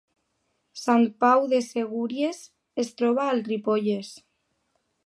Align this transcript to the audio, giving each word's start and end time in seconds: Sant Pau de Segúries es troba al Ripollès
Sant 0.83 1.05
Pau 1.25 1.45
de 1.51 1.59
Segúries 1.67 2.41
es 2.85 2.91
troba 3.03 3.31
al 3.35 3.45
Ripollès 3.53 4.13